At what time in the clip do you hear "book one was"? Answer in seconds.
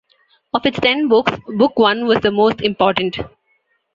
1.47-2.21